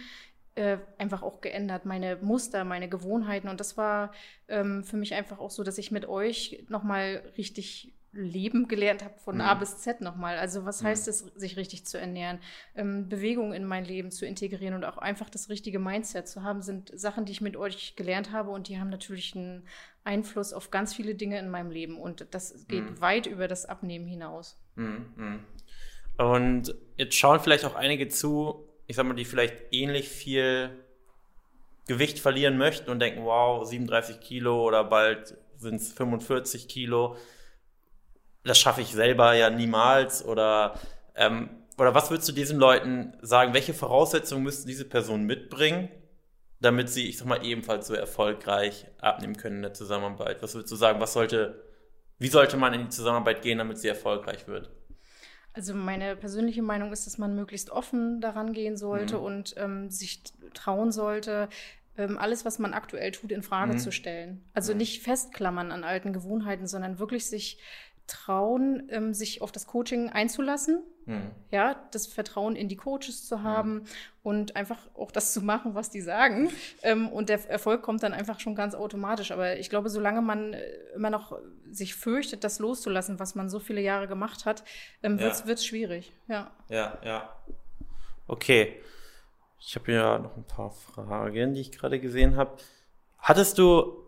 äh, 0.57 0.79
einfach 0.99 1.23
auch 1.23 1.41
geändert, 1.41 1.85
meine 1.85 2.17
Muster, 2.17 2.65
meine 2.65 2.89
Gewohnheiten 2.89 3.49
und 3.49 3.61
das 3.61 3.77
war 3.77 4.13
ähm, 4.49 4.83
für 4.83 4.97
mich 4.97 5.15
einfach 5.15 5.39
auch 5.39 5.51
so, 5.51 5.63
dass 5.63 5.79
ich 5.79 5.93
mit 5.93 6.09
euch 6.09 6.65
nochmal 6.69 7.23
richtig 7.39 7.95
Leben 8.15 8.69
gelernt 8.69 9.05
habe 9.05 9.19
von 9.19 9.37
mhm. 9.37 9.41
A 9.43 9.55
bis 9.55 9.79
Z 9.79 10.01
nochmal. 10.01 10.39
Also 10.39 10.65
was 10.65 10.83
mhm. 10.83 10.87
heißt 10.87 11.09
es, 11.09 11.21
sich 11.35 11.57
richtig 11.57 11.87
zu 11.87 11.99
ernähren, 11.99 12.39
ähm, 12.75 13.09
Bewegung 13.09 13.53
in 13.53 13.65
mein 13.65 13.85
Leben 13.85 14.11
zu 14.11 14.27
integrieren 14.27 14.75
und 14.75 14.85
auch 14.85 14.99
einfach 14.99 15.29
das 15.29 15.49
richtige 15.49 15.79
Mindset 15.79 16.29
zu 16.29 16.43
haben, 16.43 16.63
sind 16.63 16.91
Sachen, 16.99 17.25
die 17.25 17.33
ich 17.33 17.41
mit 17.41 17.57
euch 17.57 17.97
gelernt 17.97 18.33
habe 18.33 18.51
und 18.51 18.69
die 18.69 18.79
haben 18.79 18.91
natürlich 18.91 19.35
einen 19.35 19.67
Einfluss 20.05 20.53
auf 20.53 20.71
ganz 20.71 20.95
viele 20.95 21.15
Dinge 21.15 21.39
in 21.39 21.51
meinem 21.51 21.71
Leben 21.71 21.99
und 21.99 22.27
das 22.31 22.67
geht 22.69 22.85
mhm. 22.85 23.01
weit 23.01 23.27
über 23.27 23.49
das 23.49 23.67
Abnehmen 23.67 24.07
hinaus. 24.07 24.59
Mhm. 24.77 25.07
Mhm. 25.17 25.45
Und 26.17 26.75
jetzt 26.97 27.17
schauen 27.17 27.41
vielleicht 27.41 27.65
auch 27.65 27.75
einige 27.75 28.09
zu, 28.09 28.69
ich 28.87 28.97
sag 28.97 29.07
mal, 29.07 29.15
die 29.15 29.25
vielleicht 29.25 29.57
ähnlich 29.73 30.09
viel 30.09 30.71
Gewicht 31.87 32.19
verlieren 32.19 32.57
möchten 32.57 32.91
und 32.91 33.01
denken, 33.01 33.25
wow, 33.25 33.67
37 33.67 34.21
Kilo 34.21 34.63
oder 34.65 34.85
bald 34.85 35.37
sind 35.59 35.77
es 35.77 35.93
45 35.93 36.69
Kilo 36.69 37.17
das 38.45 38.59
schaffe 38.59 38.83
ich 38.83 38.93
selber 38.93 39.35
ja 39.35 39.51
niemals 39.51 40.25
oder 40.25 40.75
ähm, 41.15 41.51
oder 41.77 41.95
was 41.95 42.11
würdest 42.11 42.29
du 42.29 42.33
diesen 42.33 42.59
Leuten 42.59 43.15
sagen? 43.21 43.53
Welche 43.53 43.75
Voraussetzungen 43.75 44.45
müssten 44.45 44.69
diese 44.69 44.85
Personen 44.85 45.25
mitbringen, 45.25 45.89
damit 46.61 46.89
sie, 46.89 47.09
ich 47.09 47.19
sag 47.19 47.27
mal, 47.27 47.45
ebenfalls 47.45 47.89
so 47.89 47.95
erfolgreich 47.95 48.87
abnehmen 49.01 49.37
können 49.37 49.57
in 49.57 49.63
der 49.63 49.75
Zusammenarbeit? 49.75 50.41
Was 50.43 50.55
würdest 50.55 50.71
du 50.71 50.77
sagen? 50.77 51.01
Was 51.01 51.15
sollte, 51.15 51.65
wie 52.19 52.29
sollte 52.29 52.57
man 52.57 52.75
in 52.75 52.83
die 52.83 52.89
Zusammenarbeit 52.91 53.43
gehen, 53.43 53.59
damit 53.59 53.79
sie 53.79 53.89
erfolgreich 53.89 54.47
wird? 54.47 54.71
Also 55.53 55.75
meine 55.75 56.17
persönliche 56.17 56.63
Meinung 56.63 56.93
ist, 56.93 57.07
dass 57.07 57.19
man 57.19 57.35
möglichst 57.35 57.71
offen 57.71 58.21
daran 58.21 58.53
gehen 58.53 58.77
sollte 58.77 59.19
mhm. 59.19 59.23
und 59.23 59.55
ähm, 59.57 59.91
sich 59.91 60.23
trauen 60.53 60.91
sollte, 60.91 61.49
ähm, 61.97 62.19
alles, 62.19 62.45
was 62.45 62.59
man 62.59 62.75
aktuell 62.75 63.13
tut, 63.13 63.31
in 63.31 63.43
Frage 63.43 63.75
mhm. 63.75 63.79
zu 63.79 63.93
stellen. 63.93 64.45
Also 64.53 64.73
mhm. 64.73 64.79
nicht 64.79 65.03
festklammern 65.03 65.71
an 65.71 65.85
alten 65.85 66.13
Gewohnheiten, 66.13 66.67
sondern 66.67 66.99
wirklich 66.99 67.27
sich 67.27 67.59
trauen, 68.07 68.89
ähm, 68.91 69.15
sich 69.15 69.41
auf 69.41 69.51
das 69.51 69.67
Coaching 69.67 70.11
einzulassen, 70.11 70.83
mhm. 71.07 71.31
ja, 71.51 71.77
das 71.91 72.07
Vertrauen 72.07 72.55
in 72.55 72.69
die 72.69 72.77
Coaches 72.77 73.27
zu 73.27 73.43
haben 73.43 73.75
mhm. 73.75 73.85
und 74.23 74.57
einfach 74.57 74.79
auch 74.95 75.11
das 75.11 75.33
zu 75.33 75.41
machen, 75.41 75.75
was 75.75 75.91
die 75.91 76.01
sagen. 76.01 76.51
Ähm, 76.83 77.09
und 77.09 77.29
der 77.29 77.49
Erfolg 77.49 77.83
kommt 77.83 78.03
dann 78.03 78.13
einfach 78.13 78.41
schon 78.41 78.55
ganz 78.55 78.75
automatisch. 78.75 79.31
Aber 79.33 79.57
ich 79.57 79.71
glaube, 79.71 79.89
solange 79.89 80.21
man 80.21 80.53
äh, 80.53 80.63
immer 80.95 81.11
noch 81.11 81.39
sich 81.71 81.95
fürchtet, 81.95 82.45
das 82.45 82.59
loszulassen, 82.59 83.19
was 83.19 83.35
man 83.35 83.49
so 83.49 83.59
viele 83.59 83.81
Jahre 83.81 84.07
gemacht 84.07 84.45
hat, 84.45 84.65
ähm, 85.03 85.19
wird 85.19 85.47
es 85.47 85.65
schwierig. 85.65 86.13
Ja, 86.29 86.51
ja. 86.69 86.99
ja. 87.03 87.37
Okay. 88.27 88.81
Ich 89.67 89.77
habe 89.77 89.93
ja 89.93 90.19
noch 90.19 90.37
ein 90.37 90.45
paar 90.45 90.71
Fragen, 90.71 91.55
die 91.55 91.63
ich 91.63 91.73
gerade 91.73 91.99
gesehen 91.99 92.37
habe. 92.37 92.59
Hattest 93.19 93.57
du 93.57 94.04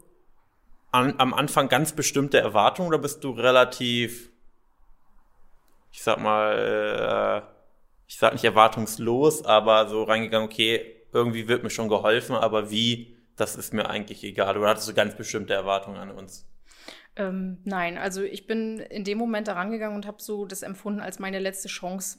an, 0.96 1.14
am 1.18 1.34
Anfang 1.34 1.68
ganz 1.68 1.92
bestimmte 1.92 2.38
Erwartungen 2.38 2.88
oder 2.88 2.98
bist 2.98 3.22
du 3.22 3.30
relativ, 3.30 4.30
ich 5.92 6.02
sag 6.02 6.18
mal, 6.18 7.44
äh, 7.44 7.56
ich 8.08 8.16
sag 8.16 8.32
nicht 8.32 8.44
erwartungslos, 8.44 9.44
aber 9.44 9.88
so 9.88 10.04
reingegangen, 10.04 10.46
okay, 10.46 10.96
irgendwie 11.12 11.48
wird 11.48 11.62
mir 11.62 11.70
schon 11.70 11.88
geholfen, 11.88 12.34
aber 12.36 12.70
wie, 12.70 13.16
das 13.36 13.56
ist 13.56 13.74
mir 13.74 13.88
eigentlich 13.88 14.24
egal. 14.24 14.56
Oder 14.56 14.68
hattest 14.70 14.88
du 14.88 14.94
ganz 14.94 15.14
bestimmte 15.16 15.54
Erwartungen 15.54 15.96
an 15.96 16.10
uns? 16.10 16.46
Ähm, 17.16 17.58
nein, 17.64 17.98
also 17.98 18.22
ich 18.22 18.46
bin 18.46 18.78
in 18.78 19.04
dem 19.04 19.18
Moment 19.18 19.48
da 19.48 19.54
rangegangen 19.54 19.96
und 19.96 20.06
habe 20.06 20.22
so 20.22 20.44
das 20.44 20.62
empfunden 20.62 21.00
als 21.00 21.18
meine 21.18 21.38
letzte 21.38 21.68
Chance. 21.68 22.18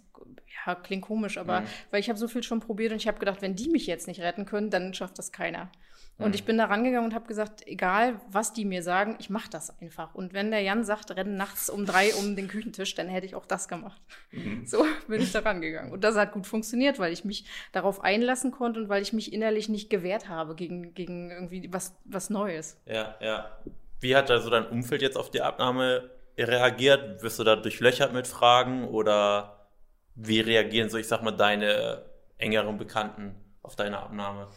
Ja, 0.65 0.75
klingt 0.75 1.03
komisch, 1.03 1.37
aber 1.37 1.61
mhm. 1.61 1.65
weil 1.91 1.99
ich 1.99 2.09
habe 2.09 2.19
so 2.19 2.27
viel 2.27 2.43
schon 2.43 2.59
probiert 2.59 2.91
und 2.91 2.97
ich 2.97 3.07
habe 3.07 3.19
gedacht, 3.19 3.41
wenn 3.41 3.55
die 3.55 3.69
mich 3.69 3.87
jetzt 3.87 4.07
nicht 4.07 4.21
retten 4.21 4.45
können, 4.45 4.69
dann 4.69 4.93
schafft 4.93 5.17
das 5.17 5.31
keiner. 5.31 5.71
Und 6.17 6.29
mhm. 6.29 6.33
ich 6.33 6.45
bin 6.45 6.57
da 6.57 6.65
rangegangen 6.65 7.05
und 7.05 7.13
habe 7.13 7.27
gesagt, 7.27 7.67
egal 7.67 8.19
was 8.29 8.51
die 8.51 8.65
mir 8.65 8.81
sagen, 8.81 9.15
ich 9.19 9.29
mache 9.29 9.49
das 9.51 9.79
einfach. 9.79 10.15
Und 10.15 10.33
wenn 10.33 10.49
der 10.49 10.61
Jan 10.61 10.83
sagt, 10.83 11.11
renn 11.11 11.37
nachts 11.37 11.69
um 11.69 11.85
drei 11.85 12.13
um 12.15 12.35
den 12.35 12.47
Küchentisch, 12.47 12.95
dann 12.95 13.07
hätte 13.07 13.27
ich 13.27 13.35
auch 13.35 13.45
das 13.45 13.67
gemacht. 13.67 14.01
Mhm. 14.31 14.65
So 14.65 14.83
bin 15.07 15.21
ich 15.21 15.31
da 15.31 15.39
rangegangen. 15.39 15.91
Und 15.91 16.03
das 16.03 16.15
hat 16.15 16.31
gut 16.31 16.47
funktioniert, 16.47 16.97
weil 16.97 17.13
ich 17.13 17.23
mich 17.23 17.45
darauf 17.71 18.03
einlassen 18.03 18.51
konnte 18.51 18.81
und 18.81 18.89
weil 18.89 19.03
ich 19.03 19.13
mich 19.13 19.31
innerlich 19.31 19.69
nicht 19.69 19.89
gewehrt 19.89 20.27
habe 20.27 20.55
gegen, 20.55 20.93
gegen 20.95 21.29
irgendwie 21.29 21.71
was, 21.71 21.95
was 22.05 22.29
Neues. 22.29 22.81
Ja, 22.85 23.15
ja. 23.19 23.57
Wie 23.99 24.15
hat 24.15 24.29
da 24.29 24.39
so 24.39 24.49
dein 24.49 24.65
Umfeld 24.65 25.01
jetzt 25.01 25.17
auf 25.17 25.29
die 25.29 25.41
Abnahme 25.41 26.09
reagiert? 26.37 27.21
Wirst 27.21 27.39
du 27.39 27.43
da 27.43 27.55
durchlöchert 27.55 28.13
mit 28.13 28.27
Fragen 28.27 28.85
oder 28.85 29.69
wie 30.15 30.39
reagieren 30.39 30.89
so, 30.89 30.97
ich 30.97 31.07
sag 31.07 31.21
mal, 31.21 31.31
deine 31.31 32.05
engeren 32.37 32.77
Bekannten 32.77 33.35
auf 33.61 33.75
deine 33.75 33.99
Abnahme? 33.99 34.47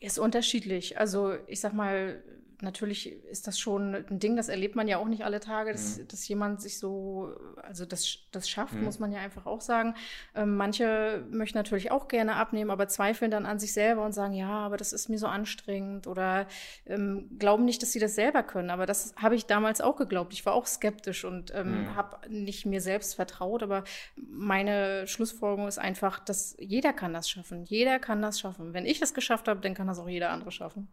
Ist 0.00 0.18
unterschiedlich. 0.18 0.98
Also 0.98 1.36
ich 1.46 1.60
sag 1.60 1.72
mal, 1.72 2.22
natürlich 2.62 3.12
ist 3.24 3.46
das 3.46 3.58
schon 3.58 3.94
ein 3.94 4.18
Ding, 4.18 4.36
das 4.36 4.48
erlebt 4.48 4.76
man 4.76 4.88
ja 4.88 4.98
auch 4.98 5.06
nicht 5.06 5.24
alle 5.24 5.40
Tage, 5.40 5.72
dass, 5.72 5.98
mhm. 5.98 6.08
dass 6.08 6.26
jemand 6.28 6.62
sich 6.62 6.78
so, 6.78 7.34
also 7.62 7.84
das, 7.84 8.18
das 8.32 8.48
schafft, 8.48 8.74
mhm. 8.74 8.84
muss 8.84 8.98
man 8.98 9.12
ja 9.12 9.20
einfach 9.20 9.46
auch 9.46 9.60
sagen. 9.60 9.94
Ähm, 10.34 10.56
manche 10.56 11.24
möchten 11.30 11.58
natürlich 11.58 11.90
auch 11.90 12.08
gerne 12.08 12.36
abnehmen, 12.36 12.70
aber 12.70 12.88
zweifeln 12.88 13.30
dann 13.30 13.46
an 13.46 13.58
sich 13.58 13.72
selber 13.72 14.04
und 14.04 14.12
sagen, 14.12 14.32
ja, 14.32 14.48
aber 14.48 14.76
das 14.76 14.92
ist 14.92 15.08
mir 15.08 15.18
so 15.18 15.26
anstrengend 15.26 16.06
oder 16.06 16.46
ähm, 16.86 17.28
glauben 17.38 17.64
nicht, 17.64 17.82
dass 17.82 17.92
sie 17.92 18.00
das 18.00 18.14
selber 18.14 18.42
können. 18.42 18.70
Aber 18.70 18.86
das 18.86 19.14
habe 19.16 19.34
ich 19.34 19.46
damals 19.46 19.80
auch 19.80 19.96
geglaubt. 19.96 20.32
Ich 20.32 20.46
war 20.46 20.54
auch 20.54 20.66
skeptisch 20.66 21.24
und 21.24 21.52
ähm, 21.54 21.82
mhm. 21.82 21.96
habe 21.96 22.28
nicht 22.30 22.66
mir 22.66 22.80
selbst 22.80 23.14
vertraut. 23.14 23.62
Aber 23.62 23.84
meine 24.16 25.06
Schlussfolgerung 25.06 25.68
ist 25.68 25.78
einfach, 25.78 26.18
dass 26.18 26.56
jeder 26.58 26.92
kann 26.92 27.12
das 27.12 27.28
schaffen. 27.28 27.64
Jeder 27.64 27.98
kann 27.98 28.22
das 28.22 28.40
schaffen. 28.40 28.72
Wenn 28.72 28.86
ich 28.86 29.02
es 29.02 29.14
geschafft 29.14 29.48
habe, 29.48 29.60
dann 29.60 29.74
kann 29.74 29.86
das 29.86 29.98
auch 29.98 30.08
jeder 30.08 30.30
andere 30.30 30.50
schaffen. 30.50 30.88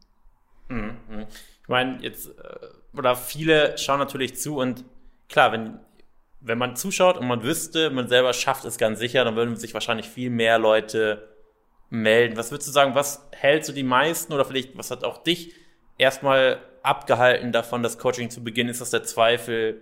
Mhm. 0.74 0.98
mhm. 1.10 1.26
Ich 1.62 1.70
meine, 1.70 2.02
jetzt, 2.02 2.28
äh, 2.28 2.98
oder 2.98 3.16
viele 3.16 3.78
schauen 3.78 4.00
natürlich 4.00 4.36
zu 4.36 4.58
und 4.58 4.84
klar, 5.30 5.52
wenn, 5.52 5.80
wenn 6.42 6.58
man 6.58 6.76
zuschaut 6.76 7.18
und 7.18 7.28
man 7.28 7.42
wüsste, 7.42 7.90
man 7.90 8.10
selber 8.10 8.34
schafft 8.34 8.66
es 8.66 8.78
ganz 8.78 9.00
sicher, 9.00 9.24
dann 9.24 9.36
würden 9.36 9.56
sich 9.56 9.74
wahrscheinlich 9.74 10.10
viel 10.10 10.30
mehr 10.30 10.60
Leute 10.60 11.30
melden. 11.90 12.36
Was 12.36 12.52
würdest 12.52 12.68
du 12.68 12.74
sagen, 12.74 12.96
was 12.96 13.30
hält 13.32 13.66
so 13.66 13.72
die 13.72 13.84
meisten 13.84 14.34
oder 14.34 14.44
vielleicht, 14.44 14.78
was 14.78 14.92
hat 14.92 15.04
auch 15.04 15.24
dich 15.24 15.54
erstmal 15.98 16.60
abgehalten 16.82 17.52
davon, 17.52 17.82
das 17.82 17.98
Coaching 17.98 18.30
zu 18.30 18.44
beginnen? 18.44 18.70
Ist 18.70 18.82
das 18.82 18.90
der 18.90 19.04
Zweifel 19.04 19.82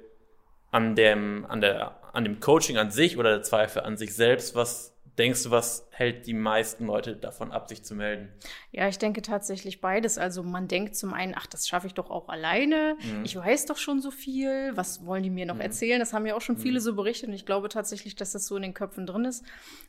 an 0.71 0.95
dem, 0.95 1.45
an 1.47 1.61
der, 1.61 1.95
an 2.13 2.23
dem 2.23 2.39
Coaching 2.39 2.77
an 2.77 2.91
sich 2.91 3.17
oder 3.17 3.31
der 3.31 3.43
Zweifel 3.43 3.81
an 3.81 3.97
sich 3.97 4.13
selbst? 4.13 4.55
Was 4.55 4.93
denkst 5.17 5.43
du, 5.43 5.51
was 5.51 5.87
hält 5.91 6.25
die 6.25 6.33
meisten 6.33 6.85
Leute 6.85 7.15
davon 7.15 7.51
ab, 7.51 7.67
sich 7.67 7.83
zu 7.83 7.95
melden? 7.95 8.29
Ja, 8.71 8.87
ich 8.87 8.97
denke 8.97 9.21
tatsächlich 9.21 9.81
beides. 9.81 10.17
Also 10.17 10.43
man 10.43 10.67
denkt 10.67 10.95
zum 10.95 11.13
einen, 11.13 11.33
ach, 11.35 11.47
das 11.47 11.67
schaffe 11.67 11.87
ich 11.87 11.93
doch 11.93 12.09
auch 12.09 12.29
alleine. 12.29 12.95
Mhm. 13.01 13.25
Ich 13.25 13.35
weiß 13.35 13.65
doch 13.65 13.77
schon 13.77 14.01
so 14.01 14.11
viel. 14.11 14.71
Was 14.75 15.05
wollen 15.05 15.23
die 15.23 15.29
mir 15.29 15.45
noch 15.45 15.55
mhm. 15.55 15.61
erzählen? 15.61 15.99
Das 15.99 16.13
haben 16.13 16.25
ja 16.25 16.35
auch 16.35 16.41
schon 16.41 16.57
viele 16.57 16.79
mhm. 16.79 16.83
so 16.83 16.95
berichtet. 16.95 17.29
Und 17.29 17.35
ich 17.35 17.45
glaube 17.45 17.69
tatsächlich, 17.69 18.15
dass 18.15 18.31
das 18.31 18.45
so 18.47 18.55
in 18.55 18.61
den 18.61 18.73
Köpfen 18.73 19.05
drin 19.05 19.25
ist. 19.25 19.43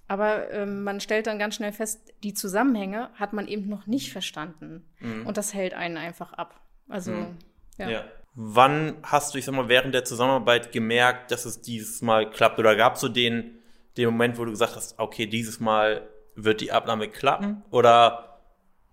Aber 0.09 0.51
ähm, 0.51 0.83
man 0.83 1.01
stellt 1.01 1.27
dann 1.27 1.39
ganz 1.39 1.55
schnell 1.55 1.73
fest, 1.73 2.13
die 2.23 2.35
Zusammenhänge 2.35 3.11
hat 3.15 3.33
man 3.33 3.47
eben 3.47 3.69
noch 3.69 3.87
nicht 3.87 4.13
verstanden. 4.13 4.85
Mhm. 5.01 5.27
Und 5.27 5.37
das 5.37 5.55
hält 5.55 5.75
einen 5.75 5.97
einfach 5.97 6.33
ab. 6.33 6.61
Also, 6.89 7.13
mhm. 7.13 7.39
ja. 7.79 7.89
ja. 7.89 8.05
Wann 8.35 8.97
hast 9.03 9.35
du, 9.35 9.39
ich 9.39 9.45
sag 9.45 9.55
mal, 9.55 9.69
während 9.69 9.95
der 9.95 10.05
Zusammenarbeit 10.05 10.73
gemerkt, 10.73 11.31
dass 11.31 11.45
es 11.45 11.61
dieses 11.61 12.01
Mal 12.01 12.31
klappt? 12.31 12.59
Oder 12.59 12.77
gab 12.77 12.95
es 12.95 13.01
so 13.01 13.09
den 13.09 13.59
den 13.97 14.07
Moment, 14.07 14.39
wo 14.39 14.45
du 14.45 14.51
gesagt 14.51 14.77
hast, 14.77 14.99
okay, 14.99 15.27
dieses 15.27 15.61
Mal 15.61 16.09
wird 16.35 16.61
die 16.61 16.73
Abnahme 16.73 17.09
klappen? 17.09 17.63
Oder 17.71 18.41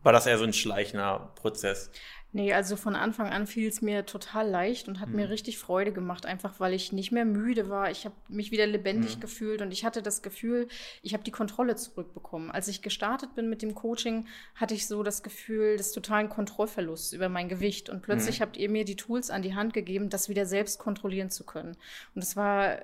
war 0.03 0.13
das 0.13 0.25
eher 0.25 0.37
so 0.37 0.43
ein 0.43 0.53
schleichender 0.53 1.31
Prozess? 1.35 1.91
Nee, 2.31 2.53
also 2.53 2.75
von 2.75 2.95
Anfang 2.95 3.29
an 3.29 3.47
fiel 3.47 3.67
es 3.67 3.81
mir 3.81 4.05
total 4.05 4.47
leicht 4.47 4.87
und 4.87 4.99
hat 4.99 5.09
mhm. 5.09 5.15
mir 5.15 5.29
richtig 5.29 5.57
Freude 5.57 5.91
gemacht, 5.91 6.27
einfach 6.27 6.59
weil 6.59 6.75
ich 6.75 6.91
nicht 6.91 7.11
mehr 7.11 7.25
müde 7.25 7.69
war. 7.69 7.89
Ich 7.89 8.05
habe 8.05 8.13
mich 8.27 8.51
wieder 8.51 8.67
lebendig 8.67 9.15
mhm. 9.15 9.21
gefühlt 9.21 9.63
und 9.63 9.71
ich 9.71 9.83
hatte 9.83 10.03
das 10.03 10.21
Gefühl, 10.21 10.67
ich 11.01 11.15
habe 11.15 11.23
die 11.23 11.31
Kontrolle 11.31 11.75
zurückbekommen. 11.75 12.51
Als 12.51 12.67
ich 12.67 12.83
gestartet 12.83 13.33
bin 13.33 13.49
mit 13.49 13.63
dem 13.63 13.73
Coaching, 13.73 14.27
hatte 14.53 14.75
ich 14.75 14.85
so 14.85 15.01
das 15.01 15.23
Gefühl 15.23 15.77
des 15.77 15.91
totalen 15.91 16.29
Kontrollverlusts 16.29 17.13
über 17.13 17.29
mein 17.29 17.49
Gewicht. 17.49 17.89
Und 17.89 18.03
plötzlich 18.03 18.39
mhm. 18.39 18.43
habt 18.43 18.57
ihr 18.57 18.69
mir 18.69 18.85
die 18.85 18.95
Tools 18.95 19.31
an 19.31 19.41
die 19.41 19.55
Hand 19.55 19.73
gegeben, 19.73 20.11
das 20.11 20.29
wieder 20.29 20.45
selbst 20.45 20.77
kontrollieren 20.77 21.31
zu 21.31 21.45
können. 21.45 21.77
Und 22.13 22.23
es 22.23 22.35
war 22.35 22.77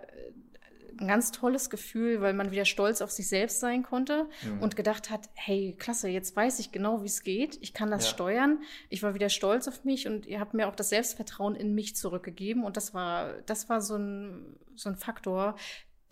ein 0.99 1.07
ganz 1.07 1.31
tolles 1.31 1.69
Gefühl, 1.69 2.21
weil 2.21 2.33
man 2.33 2.51
wieder 2.51 2.65
stolz 2.65 3.01
auf 3.01 3.11
sich 3.11 3.27
selbst 3.27 3.59
sein 3.59 3.83
konnte 3.83 4.27
mhm. 4.43 4.61
und 4.61 4.75
gedacht 4.75 5.09
hat, 5.09 5.29
hey, 5.33 5.75
klasse, 5.77 6.07
jetzt 6.07 6.35
weiß 6.35 6.59
ich 6.59 6.71
genau, 6.71 7.01
wie 7.01 7.07
es 7.07 7.23
geht. 7.23 7.57
Ich 7.61 7.73
kann 7.73 7.91
das 7.91 8.05
ja. 8.05 8.11
steuern. 8.11 8.61
Ich 8.89 9.03
war 9.03 9.13
wieder 9.13 9.29
stolz 9.29 9.67
auf 9.67 9.83
mich 9.83 10.07
und 10.07 10.25
ihr 10.25 10.39
habt 10.39 10.53
mir 10.53 10.67
auch 10.67 10.75
das 10.75 10.89
Selbstvertrauen 10.89 11.55
in 11.55 11.75
mich 11.75 11.95
zurückgegeben. 11.95 12.63
Und 12.63 12.77
das 12.77 12.93
war, 12.93 13.33
das 13.45 13.69
war 13.69 13.81
so 13.81 13.95
ein, 13.95 14.57
so 14.75 14.89
ein 14.89 14.95
Faktor, 14.95 15.55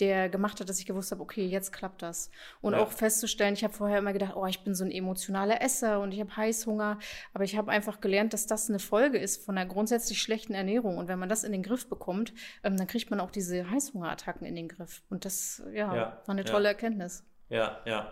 der 0.03 0.29
gemacht 0.29 0.59
hat, 0.59 0.69
dass 0.69 0.79
ich 0.79 0.85
gewusst 0.85 1.11
habe, 1.11 1.21
okay, 1.21 1.45
jetzt 1.45 1.71
klappt 1.71 2.01
das. 2.01 2.29
Und 2.61 2.73
ja. 2.73 2.79
auch 2.79 2.91
festzustellen, 2.91 3.53
ich 3.53 3.63
habe 3.63 3.73
vorher 3.73 3.99
immer 3.99 4.13
gedacht, 4.13 4.33
oh, 4.35 4.45
ich 4.45 4.63
bin 4.63 4.75
so 4.75 4.83
ein 4.83 4.91
emotionaler 4.91 5.61
Esser 5.61 6.01
und 6.01 6.11
ich 6.13 6.19
habe 6.19 6.35
Heißhunger. 6.35 6.99
Aber 7.33 7.43
ich 7.43 7.57
habe 7.57 7.71
einfach 7.71 8.01
gelernt, 8.01 8.33
dass 8.33 8.45
das 8.45 8.69
eine 8.69 8.79
Folge 8.79 9.17
ist 9.17 9.43
von 9.43 9.57
einer 9.57 9.67
grundsätzlich 9.67 10.21
schlechten 10.21 10.53
Ernährung. 10.53 10.97
Und 10.97 11.07
wenn 11.07 11.19
man 11.19 11.29
das 11.29 11.43
in 11.43 11.51
den 11.51 11.63
Griff 11.63 11.87
bekommt, 11.87 12.33
ähm, 12.63 12.77
dann 12.77 12.87
kriegt 12.87 13.09
man 13.09 13.19
auch 13.19 13.31
diese 13.31 13.69
Heißhungerattacken 13.69 14.45
in 14.45 14.55
den 14.55 14.67
Griff. 14.67 15.01
Und 15.09 15.25
das, 15.25 15.63
ja, 15.73 15.95
ja 15.95 16.21
war 16.25 16.33
eine 16.33 16.43
tolle 16.43 16.65
ja. 16.65 16.71
Erkenntnis. 16.71 17.23
Ja, 17.49 17.77
ja. 17.85 18.11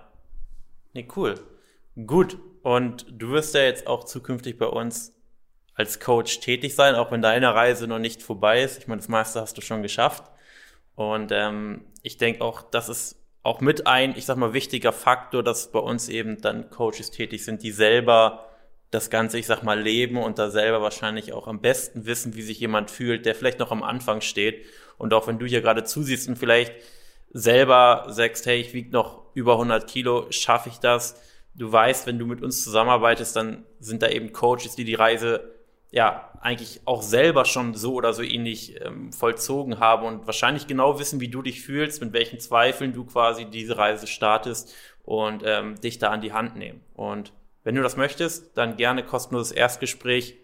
Nee, 0.94 1.08
cool. 1.16 1.36
Gut. 2.06 2.38
Und 2.64 3.06
du 3.10 3.32
wirst 3.32 3.56
ja 3.56 3.62
jetzt 3.62 3.88
auch 3.88 4.04
zukünftig 4.06 4.58
bei 4.58 4.68
uns 4.68 5.14
als 5.74 6.00
Coach 6.00 6.40
tätig 6.40 6.76
sein, 6.76 6.96
auch 6.96 7.12
wenn 7.12 7.22
deine 7.22 7.54
Reise 7.54 7.88
noch 7.88 8.00
nicht 8.00 8.22
vorbei 8.22 8.62
ist. 8.62 8.78
Ich 8.78 8.88
meine, 8.88 9.00
das 9.00 9.10
meiste 9.10 9.42
hast 9.42 9.58
du 9.58 9.62
schon 9.62 9.82
geschafft. 9.82 10.24
Und 10.96 11.32
ähm, 11.32 11.86
ich 12.04 12.18
denke 12.18 12.44
auch, 12.44 12.62
das 12.62 12.90
ist 12.90 13.18
auch 13.44 13.62
mit 13.62 13.88
ein, 13.88 14.16
ich 14.16 14.26
sag 14.26 14.38
mal, 14.38 14.54
wichtiger 14.54 14.92
Faktor, 14.92 15.44
dass 15.44 15.72
bei 15.72 15.80
uns 15.80 16.10
eben 16.10 16.42
dann 16.42 16.70
Coaches 16.70 17.12
tätig 17.12 17.44
sind, 17.44 17.64
die 17.64 17.72
selber 17.72 18.48
das 18.92 19.10
Ganze, 19.10 19.40
ich 19.40 19.48
sag 19.48 19.64
mal, 19.64 19.80
leben 19.80 20.18
und 20.18 20.38
da 20.38 20.50
selber 20.50 20.82
wahrscheinlich 20.82 21.34
auch 21.34 21.48
am 21.48 21.62
besten 21.62 22.06
wissen, 22.06 22.36
wie 22.36 22.42
sich 22.42 22.60
jemand 22.60 22.92
fühlt, 22.92 23.26
der 23.26 23.36
vielleicht 23.36 23.60
noch 23.60 23.72
am 23.72 23.84
Anfang 23.84 24.22
steht. 24.22 24.66
Und 24.98 25.14
auch 25.14 25.28
wenn 25.28 25.40
du 25.40 25.46
hier 25.46 25.62
gerade 25.62 25.84
zusiehst 25.86 26.28
und 26.28 26.38
vielleicht 26.38 26.74
selber 27.32 28.06
sagst, 28.10 28.46
hey, 28.46 28.60
ich 28.60 28.74
wiege 28.74 28.92
noch 28.92 29.24
über 29.34 29.54
100 29.54 29.88
Kilo, 29.88 30.28
schaffe 30.30 30.70
ich 30.70 30.80
das? 30.80 31.16
Du 31.56 31.72
weißt, 31.72 32.06
wenn 32.06 32.20
du 32.20 32.26
mit 32.26 32.44
uns 32.44 32.64
zusammenarbeitest, 32.64 33.36
dann 33.36 33.64
sind 33.80 34.02
da 34.02 34.10
eben 34.10 34.34
Coaches, 34.34 34.76
die 34.76 34.84
die 34.84 34.96
Reise 34.96 35.61
ja 35.92 36.32
eigentlich 36.40 36.82
auch 36.86 37.04
selber 37.04 37.46
schon 37.46 37.76
so 37.76 37.94
oder 37.94 38.14
so 38.14 38.24
ähnlich 38.24 38.82
ähm, 38.82 39.12
vollzogen 39.12 39.80
haben 39.80 40.06
und 40.06 40.26
wahrscheinlich 40.26 40.66
genau 40.66 41.00
wissen, 41.00 41.20
wie 41.20 41.28
du 41.28 41.42
dich 41.42 41.62
fühlst, 41.62 42.02
mit 42.02 42.14
welchen 42.14 42.40
Zweifeln 42.40 42.94
du 42.94 43.06
quasi 43.06 43.46
diese 43.46 43.78
Reise 43.78 44.08
startest 44.08 44.74
und 45.04 45.44
ähm, 45.46 45.80
dich 45.82 46.00
da 46.00 46.10
an 46.10 46.22
die 46.22 46.34
Hand 46.34 46.56
nehmen. 46.56 46.82
Und 46.94 47.34
wenn 47.64 47.76
du 47.76 47.84
das 47.84 47.98
möchtest, 47.98 48.58
dann 48.58 48.78
gerne 48.78 49.04
kostenloses 49.04 49.52
Erstgespräch 49.52 50.38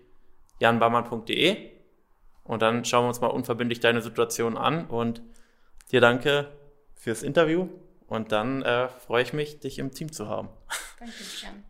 janbammann.de 0.59 1.71
und 2.43 2.61
dann 2.61 2.85
schauen 2.85 3.05
wir 3.05 3.09
uns 3.09 3.21
mal 3.21 3.27
unverbindlich 3.27 3.79
deine 3.79 4.01
Situation 4.01 4.57
an 4.57 4.85
und 4.87 5.21
dir 5.91 6.01
danke 6.01 6.51
fürs 6.95 7.23
Interview 7.23 7.69
und 8.07 8.31
dann 8.31 8.61
äh, 8.63 8.89
freue 8.89 9.23
ich 9.23 9.33
mich, 9.33 9.59
dich 9.59 9.79
im 9.79 9.91
Team 9.91 10.11
zu 10.11 10.27
haben. 10.27 10.49
Danke, 10.99 11.13
Jan. 11.41 11.63